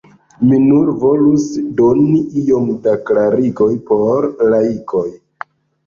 Mi 0.45 0.57
nur 0.61 0.89
volus 1.03 1.45
doni 1.81 2.17
iom 2.45 2.73
da 2.89 2.97
klarigo 3.13 3.71
por 3.95 4.31
laikoj. 4.53 5.09